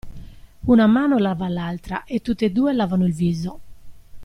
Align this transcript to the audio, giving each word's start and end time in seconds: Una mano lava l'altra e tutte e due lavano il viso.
Una 0.75 0.87
mano 0.87 1.19
lava 1.19 1.47
l'altra 1.47 2.05
e 2.05 2.21
tutte 2.23 2.45
e 2.45 2.51
due 2.51 2.73
lavano 2.73 3.05
il 3.05 3.13
viso. 3.13 3.59